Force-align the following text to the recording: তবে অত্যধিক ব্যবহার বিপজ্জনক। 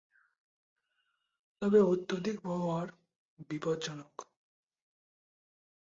তবে 1.61 1.79
অত্যধিক 1.83 2.35
ব্যবহার 2.41 2.87
বিপজ্জনক। 3.49 4.13